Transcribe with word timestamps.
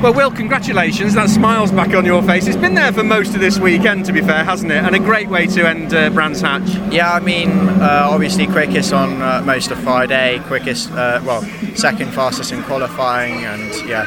Well, 0.00 0.14
Will, 0.14 0.30
congratulations. 0.30 1.14
That 1.14 1.28
smile's 1.28 1.72
back 1.72 1.92
on 1.92 2.04
your 2.04 2.22
face. 2.22 2.46
It's 2.46 2.56
been 2.56 2.74
there 2.74 2.92
for 2.92 3.02
most 3.02 3.34
of 3.34 3.40
this 3.40 3.58
weekend, 3.58 4.04
to 4.04 4.12
be 4.12 4.20
fair, 4.20 4.44
hasn't 4.44 4.70
it? 4.70 4.84
And 4.84 4.94
a 4.94 5.00
great 5.00 5.28
way 5.28 5.48
to 5.48 5.68
end 5.68 5.92
uh, 5.92 6.10
Brands 6.10 6.40
Hatch. 6.40 6.68
Yeah, 6.92 7.12
I 7.12 7.18
mean, 7.18 7.50
uh, 7.50 8.06
obviously 8.08 8.46
quickest 8.46 8.92
on 8.92 9.20
uh, 9.20 9.42
most 9.44 9.72
of 9.72 9.78
Friday, 9.80 10.38
quickest, 10.44 10.92
uh, 10.92 11.20
well, 11.24 11.42
second 11.74 12.12
fastest 12.12 12.52
in 12.52 12.62
qualifying, 12.62 13.44
and 13.44 13.88
yeah, 13.88 14.02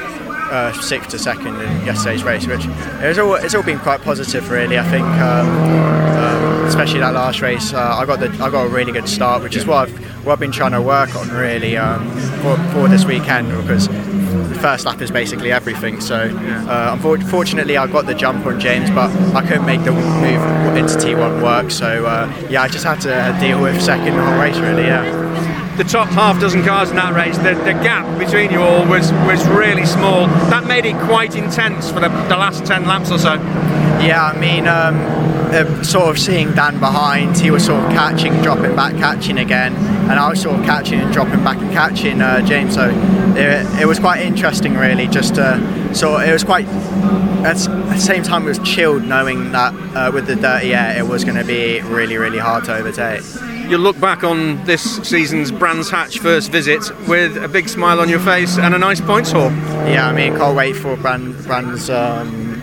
uh, 0.49 0.71
sixth 0.79 1.09
to 1.09 1.19
second 1.19 1.59
in 1.59 1.85
yesterday's 1.85 2.23
race, 2.23 2.47
which 2.47 2.65
it's 3.01 3.19
all 3.19 3.35
it's 3.35 3.53
all 3.53 3.63
been 3.63 3.79
quite 3.79 4.01
positive, 4.01 4.49
really. 4.49 4.79
I 4.79 4.83
think, 4.89 5.05
um, 5.05 5.49
um, 5.49 6.65
especially 6.67 7.01
that 7.01 7.13
last 7.13 7.41
race, 7.41 7.73
uh, 7.73 7.97
I 7.97 8.05
got 8.05 8.21
the 8.21 8.29
I 8.41 8.49
got 8.49 8.65
a 8.65 8.69
really 8.69 8.93
good 8.93 9.09
start, 9.09 9.43
which 9.43 9.57
is 9.57 9.65
what 9.65 9.89
I've 9.89 10.25
what 10.25 10.33
I've 10.33 10.39
been 10.39 10.51
trying 10.51 10.71
to 10.71 10.81
work 10.81 11.15
on 11.15 11.29
really 11.29 11.77
um, 11.77 12.09
for, 12.41 12.55
for 12.71 12.87
this 12.87 13.05
weekend 13.05 13.49
because 13.49 13.87
the 14.53 14.59
first 14.59 14.85
lap 14.85 15.01
is 15.01 15.11
basically 15.11 15.51
everything. 15.51 16.01
So, 16.01 16.15
uh, 16.15 16.97
unfortunately, 17.01 17.77
I 17.77 17.87
got 17.87 18.05
the 18.05 18.13
jump 18.13 18.45
on 18.45 18.59
James, 18.59 18.89
but 18.91 19.09
I 19.35 19.41
couldn't 19.41 19.65
make 19.65 19.83
the 19.83 19.91
move 19.91 20.75
into 20.75 20.95
T1 20.95 21.41
work. 21.41 21.71
So, 21.71 22.05
uh, 22.05 22.31
yeah, 22.49 22.61
I 22.61 22.67
just 22.67 22.85
had 22.85 23.01
to 23.01 23.37
deal 23.39 23.61
with 23.61 23.81
second 23.81 24.15
the 24.15 24.23
whole 24.23 24.39
race, 24.39 24.57
really. 24.57 24.83
Yeah. 24.83 25.19
The 25.77 25.85
top 25.85 26.09
half 26.09 26.39
dozen 26.39 26.63
cars 26.63 26.89
in 26.89 26.97
that 26.97 27.13
race, 27.13 27.37
the, 27.37 27.55
the 27.63 27.73
gap 27.81 28.05
between 28.19 28.51
you 28.51 28.61
all 28.61 28.85
was 28.85 29.11
was 29.23 29.47
really 29.47 29.85
small. 29.85 30.27
That 30.49 30.67
made 30.67 30.85
it 30.85 30.97
quite 31.07 31.35
intense 31.35 31.89
for 31.89 32.01
the, 32.01 32.09
the 32.09 32.37
last 32.37 32.65
ten 32.65 32.85
laps 32.85 33.09
or 33.09 33.17
so. 33.17 33.35
Yeah, 34.03 34.31
I 34.33 34.37
mean, 34.37 34.67
um, 34.67 34.99
sort 35.83 36.09
of 36.09 36.17
seeing 36.17 36.53
Dan 36.53 36.79
behind, 36.79 37.37
he 37.37 37.51
was 37.51 37.65
sort 37.65 37.83
of 37.83 37.91
catching, 37.91 38.33
dropping 38.41 38.75
back, 38.75 38.95
catching 38.95 39.37
again, 39.37 39.75
and 39.75 40.13
I 40.13 40.29
was 40.29 40.41
sort 40.41 40.59
of 40.59 40.65
catching 40.65 40.99
and 40.99 41.11
dropping 41.11 41.43
back 41.43 41.57
and 41.57 41.71
catching 41.71 42.21
uh, 42.21 42.41
James. 42.45 42.73
So 42.73 42.89
it, 43.35 43.81
it 43.81 43.85
was 43.85 43.99
quite 43.99 44.21
interesting, 44.21 44.75
really. 44.75 45.07
Just 45.07 45.37
uh, 45.37 45.93
so 45.93 46.17
it 46.19 46.31
was 46.31 46.43
quite. 46.43 46.67
At 47.41 47.57
the 47.57 47.97
same 47.97 48.21
time, 48.21 48.43
it 48.45 48.49
was 48.49 48.59
chilled 48.59 49.03
knowing 49.03 49.51
that 49.51 49.73
uh, 49.95 50.11
with 50.13 50.27
the 50.27 50.35
dirty 50.35 50.75
air, 50.75 50.95
it 50.97 51.07
was 51.07 51.23
going 51.23 51.37
to 51.37 51.43
be 51.43 51.81
really, 51.81 52.15
really 52.15 52.37
hard 52.37 52.65
to 52.65 52.75
overtake. 52.75 53.23
You 53.67 53.79
look 53.79 53.99
back 53.99 54.23
on 54.23 54.63
this 54.65 54.97
season's 54.97 55.51
Brands 55.51 55.89
Hatch 55.89 56.19
first 56.19 56.51
visit 56.51 56.83
with 57.07 57.37
a 57.37 57.47
big 57.47 57.67
smile 57.67 57.99
on 57.99 58.09
your 58.09 58.19
face 58.19 58.59
and 58.59 58.75
a 58.75 58.77
nice 58.77 59.01
points 59.01 59.31
haul. 59.31 59.49
Yeah, 59.89 60.07
I 60.07 60.13
mean, 60.13 60.37
can't 60.37 60.55
wait 60.55 60.75
for 60.75 60.95
Brand, 60.97 61.35
Brands 61.45 61.89
um, 61.89 62.61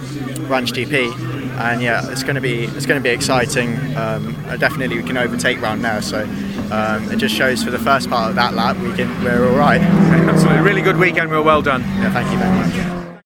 Ranch 0.48 0.72
GP 0.72 1.37
and 1.58 1.82
yeah, 1.82 2.10
it's 2.10 2.22
going 2.22 2.36
to 2.36 2.40
be 2.40 2.64
it's 2.64 2.86
going 2.86 3.00
to 3.00 3.02
be 3.02 3.10
exciting. 3.10 3.76
Um, 3.96 4.32
definitely, 4.58 4.96
we 4.96 5.02
can 5.02 5.16
overtake 5.16 5.60
round 5.60 5.82
now, 5.82 6.00
so 6.00 6.22
um, 6.70 7.10
it 7.10 7.16
just 7.16 7.34
shows 7.34 7.62
for 7.62 7.70
the 7.70 7.78
first 7.78 8.08
part 8.08 8.30
of 8.30 8.36
that 8.36 8.54
lap 8.54 8.76
we 8.78 8.92
can 8.94 9.08
we're 9.22 9.48
all 9.48 9.56
right. 9.56 9.80
Absolutely, 9.80 10.62
really 10.62 10.82
good 10.82 10.96
weekend. 10.96 11.30
We're 11.30 11.42
well 11.42 11.62
done. 11.62 11.82
Yeah, 11.82 12.12
thank 12.12 12.30
you 12.30 12.38
very 12.38 12.54
much. 12.54 12.97